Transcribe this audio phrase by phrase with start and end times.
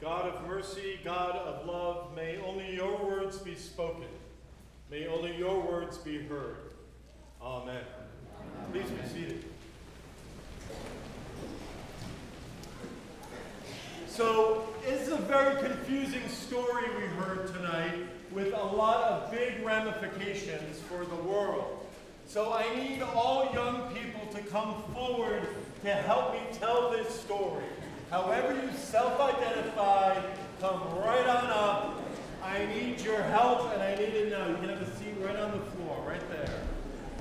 [0.00, 4.08] God of mercy, God of love, may only your words be spoken.
[4.90, 6.72] May only your words be heard.
[7.42, 7.84] Amen.
[8.72, 9.44] Please be seated.
[14.08, 17.94] So, it's a very confusing story we heard tonight
[18.32, 21.86] with a lot of big ramifications for the world.
[22.26, 25.46] So, I need all young people to come forward
[25.82, 27.64] to help me tell this story.
[28.10, 30.20] However, you self identify,
[30.60, 32.02] come right on up.
[32.42, 34.48] I need your help, and I need it now.
[34.48, 36.60] You can have a seat right on the floor, right there.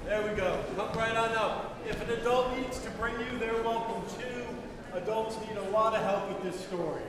[0.05, 0.63] There we go.
[0.75, 1.77] Come right on up.
[1.87, 4.45] If an adult needs to bring you, they're welcome too.
[4.93, 7.03] Adults need a lot of help with this story.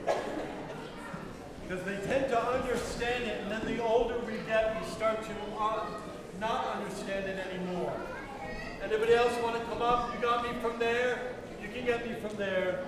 [1.63, 5.31] Because they tend to understand it, and then the older we get, we start to
[5.59, 5.87] uh,
[6.39, 7.93] not understand it anymore.
[8.83, 10.13] Anybody else want to come up?
[10.13, 11.33] You got me from there?
[11.59, 12.85] You can get me from there.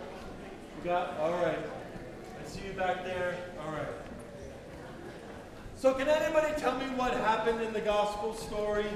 [0.83, 1.57] Got, all right.
[1.57, 3.37] I see you back there.
[3.65, 3.87] All right.
[5.77, 8.87] So, can anybody tell me what happened in the gospel story?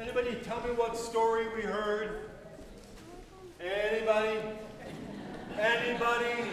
[0.00, 2.30] Anybody tell me what story we heard?
[3.60, 4.40] Anybody?
[5.56, 6.50] Anybody?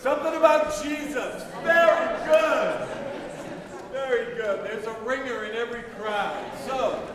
[0.00, 1.44] Something about Jesus.
[1.62, 2.88] Very good.
[3.92, 4.64] Very good.
[4.64, 6.42] There's a ringer in every crowd.
[6.66, 7.06] So,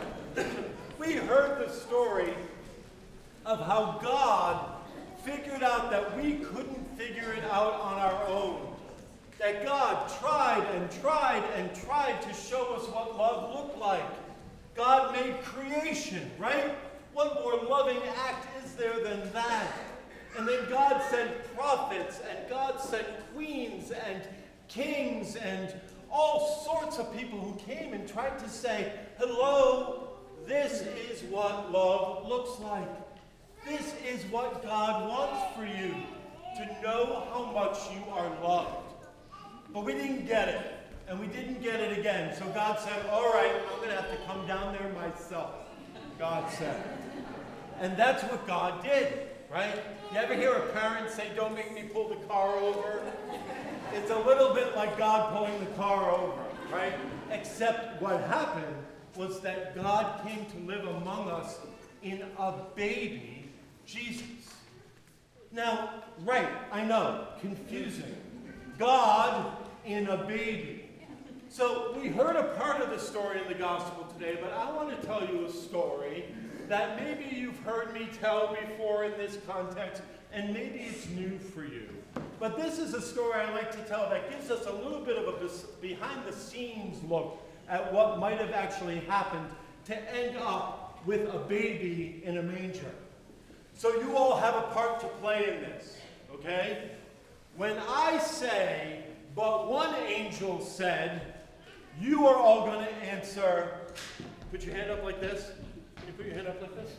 [1.00, 2.34] we heard the story
[3.48, 4.72] of how God
[5.24, 8.60] figured out that we couldn't figure it out on our own.
[9.38, 14.04] That God tried and tried and tried to show us what love looked like.
[14.74, 16.74] God made creation, right?
[17.14, 19.66] What more loving act is there than that?
[20.36, 24.22] And then God sent prophets, and God sent queens and
[24.68, 25.72] kings and
[26.10, 30.10] all sorts of people who came and tried to say, Hello,
[30.46, 33.07] this is what love looks like.
[33.68, 35.94] This is what God wants for you
[36.56, 38.94] to know how much you are loved.
[39.74, 40.72] But we didn't get it,
[41.06, 42.34] and we didn't get it again.
[42.34, 45.50] So God said, All right, I'm going to have to come down there myself.
[46.18, 46.82] God said.
[47.78, 49.74] And that's what God did, right?
[50.12, 53.02] You ever hear a parent say, Don't make me pull the car over?
[53.92, 56.94] It's a little bit like God pulling the car over, right?
[57.30, 58.74] Except what happened
[59.14, 61.58] was that God came to live among us
[62.02, 63.37] in a baby,
[63.88, 64.22] Jesus.
[65.50, 68.14] Now, right, I know, confusing.
[68.78, 69.56] God
[69.86, 70.90] in a baby.
[71.48, 74.90] So we heard a part of the story in the gospel today, but I want
[74.90, 76.26] to tell you a story
[76.68, 80.02] that maybe you've heard me tell before in this context,
[80.34, 81.88] and maybe it's new for you.
[82.38, 85.16] But this is a story I like to tell that gives us a little bit
[85.16, 85.48] of a
[85.80, 89.48] behind the scenes look at what might have actually happened
[89.86, 92.92] to end up with a baby in a manger.
[93.78, 95.98] So you all have a part to play in this,
[96.34, 96.90] okay?
[97.56, 99.04] When I say,
[99.36, 101.34] but one angel said,
[102.00, 103.70] you are all going to answer,
[104.50, 105.52] put your hand up like this.
[105.94, 106.90] Can you put your hand up like this?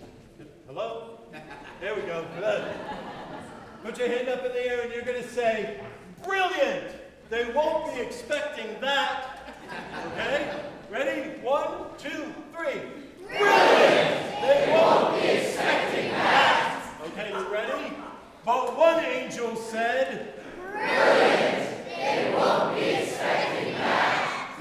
[0.68, 1.20] Hello?
[1.82, 2.26] There we go.
[2.40, 2.64] Good.
[3.84, 5.82] Put your hand up in the air and you're going to say,
[6.24, 6.96] brilliant!
[7.30, 9.54] They won't be expecting that.
[10.14, 10.62] Okay?
[10.90, 11.42] Ready?
[11.42, 12.84] One, two, three.
[13.28, 14.30] Brilliant!
[14.42, 16.70] They won't be expecting that.
[17.06, 17.94] Okay, you ready?
[18.50, 21.86] But one angel said, Brilliant!
[21.86, 24.58] They won't be expecting that.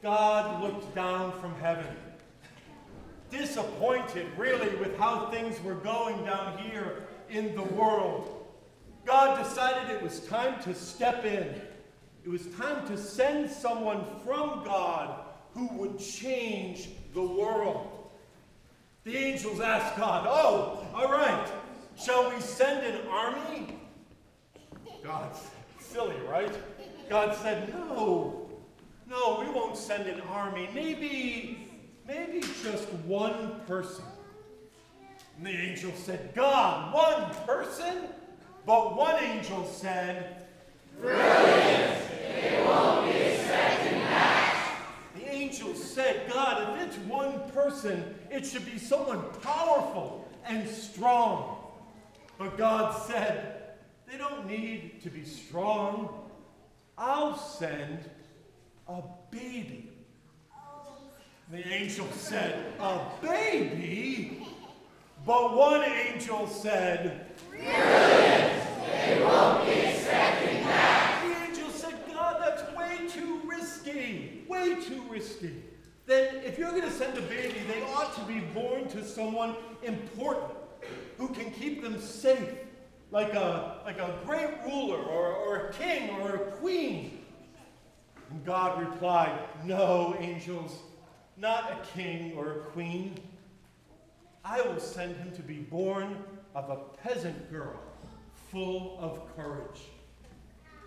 [0.00, 1.92] God looked down from heaven,
[3.32, 8.46] disappointed really with how things were going down here in the world.
[9.04, 11.52] God decided it was time to step in.
[12.24, 15.18] It was time to send someone from God
[15.52, 18.08] who would change the world.
[19.02, 21.50] The angels asked God, Oh, all right,
[21.98, 23.78] shall we send an army?
[25.02, 25.36] God,
[25.78, 26.52] silly, right?
[27.08, 28.50] God said, No,
[29.08, 30.68] no, we won't send an army.
[30.74, 31.68] Maybe,
[32.06, 34.04] maybe just one person.
[35.36, 38.08] And the angel said, God, one person?
[38.64, 40.46] But one angel said,
[41.00, 42.08] Brilliant!
[42.40, 44.82] They won't be expecting that.
[45.14, 51.55] The angel said, God, if it's one person, it should be someone powerful and strong.
[52.38, 53.56] But God said,
[54.10, 56.08] they don't need to be strong.
[56.98, 58.08] I'll send
[58.88, 59.90] a baby.
[61.50, 64.46] The angel said, A baby?
[65.24, 68.62] But one angel said, Brilliant!
[68.84, 71.22] They won't be expecting that.
[71.24, 74.44] The angel said, God, that's way too risky.
[74.48, 75.62] Way too risky.
[76.06, 79.56] Then, if you're going to send a baby, they ought to be born to someone
[79.82, 80.65] important
[81.18, 82.54] who can keep them safe,
[83.10, 87.24] like a, like a great ruler or, or a king or a queen.
[88.30, 90.78] And God replied, No, angels,
[91.36, 93.14] not a king or a queen.
[94.44, 96.16] I will send him to be born
[96.54, 97.80] of a peasant girl,
[98.50, 99.82] full of courage.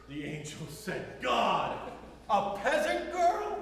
[0.07, 1.77] The angel said, God,
[2.29, 3.59] a peasant girl?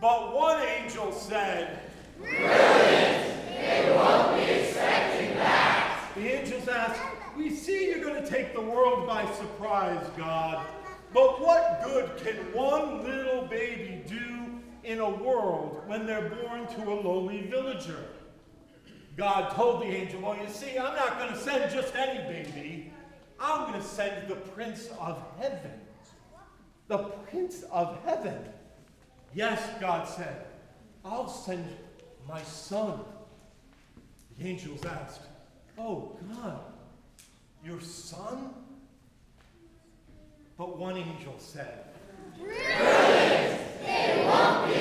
[0.00, 1.80] But one angel said,
[2.18, 3.34] Brilliant!
[3.54, 4.23] Expecting that.
[6.14, 7.00] The angels asked,
[7.36, 10.64] We see you're going to take the world by surprise, God.
[11.12, 16.92] But what good can one little baby do in a world when they're born to
[16.92, 18.04] a lowly villager?
[19.16, 22.92] God told the angel, Well, you see, I'm not going to send just any baby.
[23.40, 25.72] I'm going to send the Prince of Heaven.
[26.86, 28.38] The Prince of Heaven.
[29.34, 30.46] Yes, God said,
[31.04, 31.66] I'll send
[32.28, 33.00] my son.
[34.38, 35.22] The angels asked,
[35.76, 36.60] Oh, God,
[37.64, 38.50] your son?
[40.56, 41.84] But one angel said,
[42.38, 43.60] Brilliant!
[43.84, 44.74] They won't be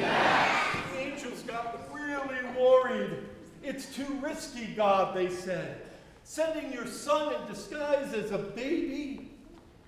[0.00, 0.86] that.
[0.92, 3.24] The angels got really worried.
[3.62, 5.82] It's too risky, God, they said.
[6.24, 9.30] Sending your son in disguise as a baby,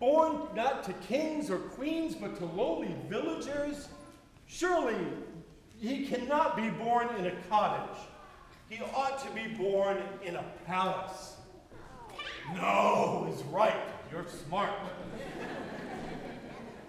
[0.01, 3.89] born not to kings or queens, but to lowly villagers?
[4.47, 4.97] Surely
[5.81, 7.99] he cannot be born in a cottage.
[8.75, 11.37] He ought to be born in a palace.
[12.57, 13.77] No, is right.
[14.11, 14.73] You're smart.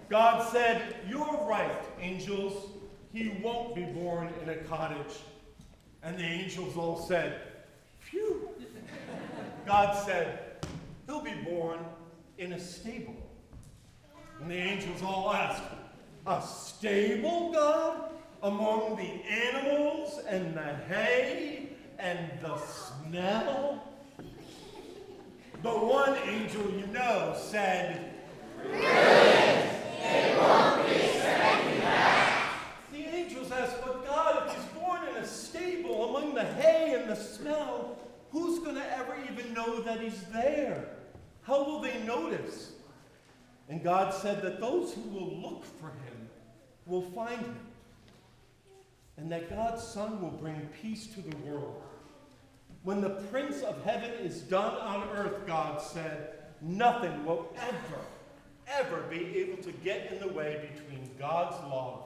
[0.08, 2.70] God said, You're right, angels.
[3.12, 5.20] He won't be born in a cottage.
[6.02, 7.40] And the angels all said,
[8.00, 8.48] Phew.
[9.64, 10.56] God said,
[11.06, 11.78] He'll be born
[12.38, 13.14] in a stable.
[14.40, 15.62] And the angels all asked,
[16.26, 18.10] A stable, God?
[18.42, 21.66] Among the animals and the hay
[21.98, 23.82] and the smell?
[25.62, 28.14] The one angel you know said,
[28.62, 29.72] Brilliant!
[30.02, 32.52] They won't be expecting that.
[32.92, 37.10] The angels asked, But God, if he's born in a stable among the hay and
[37.10, 37.98] the smell,
[38.30, 40.88] who's going to ever even know that he's there?
[41.42, 42.72] How will they notice?
[43.68, 46.28] And God said that those who will look for him
[46.86, 47.65] will find him.
[49.26, 51.82] And that God's Son will bring peace to the world.
[52.84, 58.00] When the Prince of Heaven is done on earth, God said, nothing will ever,
[58.68, 62.04] ever be able to get in the way between God's love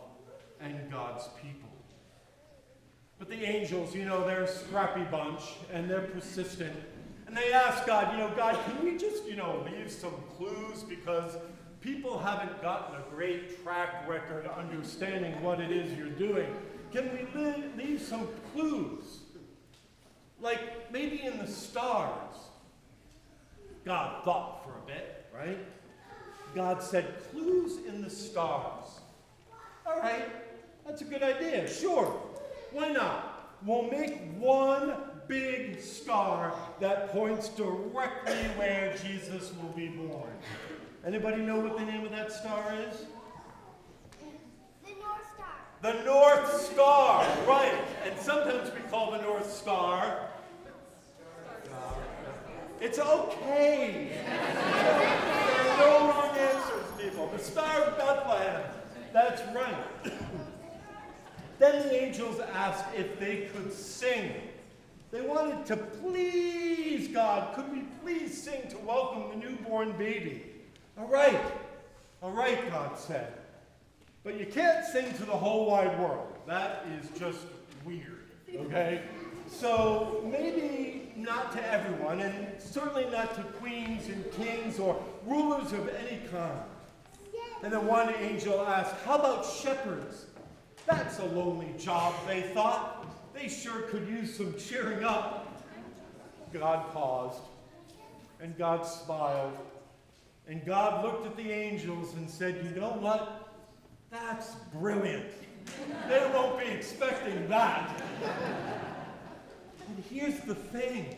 [0.62, 1.68] and God's people.
[3.18, 6.74] But the angels, you know, they're a scrappy bunch and they're persistent.
[7.26, 10.84] And they ask God, you know, God, can we just, you know, leave some clues
[10.84, 11.36] because
[11.82, 16.48] people haven't gotten a great track record understanding what it is you're doing.
[16.92, 19.20] Can we leave some clues?
[20.40, 22.34] Like maybe in the stars.
[23.84, 25.58] God thought for a bit, right?
[26.54, 29.00] God said, clues in the stars.
[29.86, 30.26] All right,
[30.86, 31.68] that's a good idea.
[31.68, 32.06] Sure,
[32.72, 33.56] why not?
[33.64, 34.94] We'll make one
[35.28, 40.30] big star that points directly where Jesus will be born.
[41.06, 43.06] Anybody know what the name of that star is?
[45.82, 47.26] The North Star.
[47.46, 47.74] Right.
[48.04, 50.28] And sometimes we call the North Star.
[52.80, 54.10] It's okay.
[54.26, 57.28] There are no wrong answers, people.
[57.28, 58.62] The Star of Bethlehem.
[59.12, 60.12] That's right.
[61.58, 64.32] then the angels asked if they could sing.
[65.10, 67.54] They wanted to please God.
[67.54, 70.44] Could we please sing to welcome the newborn baby?
[70.98, 71.40] All right.
[72.22, 73.32] All right, God said.
[74.22, 76.34] But you can't sing to the whole wide world.
[76.46, 77.46] That is just
[77.84, 78.24] weird,
[78.54, 79.02] okay?
[79.46, 85.88] So maybe not to everyone, and certainly not to queens and kings or rulers of
[85.88, 86.60] any kind.
[87.62, 90.26] And then one angel asked, How about shepherds?
[90.86, 93.06] That's a lonely job, they thought.
[93.34, 95.46] They sure could use some cheering up.
[96.52, 97.42] God paused,
[98.40, 99.56] and God smiled,
[100.48, 103.49] and God looked at the angels and said, You know what?
[104.10, 105.26] That's brilliant.
[106.08, 108.02] They won't be expecting that.
[109.86, 111.14] And here's the thing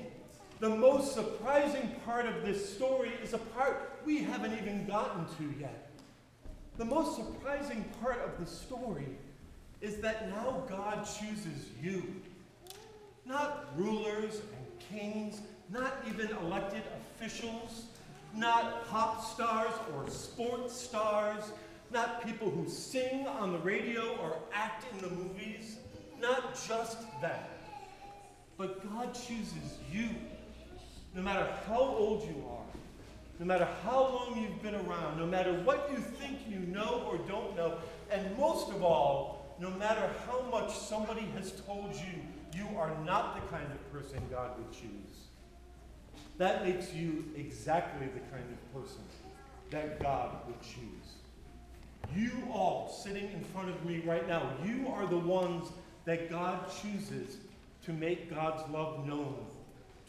[0.60, 5.58] the most surprising part of this story is a part we haven't even gotten to
[5.58, 5.90] yet.
[6.76, 9.08] The most surprising part of the story
[9.80, 12.14] is that now God chooses you.
[13.24, 15.40] Not rulers and kings,
[15.72, 16.82] not even elected
[17.16, 17.86] officials,
[18.34, 21.52] not pop stars or sports stars,
[21.92, 25.76] not people who sing on the radio or act in the movies,
[26.20, 27.50] not just that.
[28.56, 30.08] But God chooses you.
[31.14, 32.62] no matter how old you are,
[33.38, 37.18] no matter how long you've been around, no matter what you think you know or
[37.28, 37.76] don't know,
[38.10, 42.22] and most of all, no matter how much somebody has told you
[42.54, 45.28] you are not the kind of person God would choose.
[46.38, 49.02] That makes you exactly the kind of person
[49.70, 51.21] that God would choose.
[52.14, 55.70] You all sitting in front of me right now, you are the ones
[56.04, 57.38] that God chooses
[57.84, 59.36] to make God's love known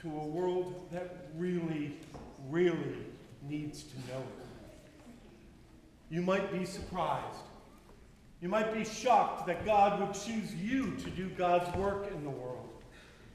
[0.01, 1.95] to a world that really,
[2.49, 2.97] really
[3.47, 4.91] needs to know it.
[6.09, 7.39] You might be surprised.
[8.41, 12.29] You might be shocked that God would choose you to do God's work in the
[12.29, 12.67] world.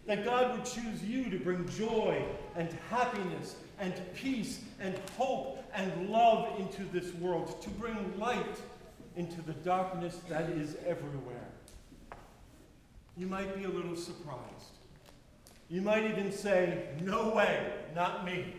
[0.09, 2.25] That God would choose you to bring joy
[2.57, 8.59] and happiness and peace and hope and love into this world, to bring light
[9.17, 11.47] into the darkness that is everywhere.
[13.19, 14.79] You might be a little surprised.
[15.69, 18.55] You might even say, No way, not me.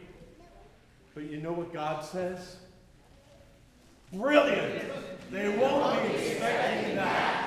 [1.15, 2.57] But you know what God says?
[4.13, 4.85] Brilliant!
[5.31, 7.39] They won't be expecting that.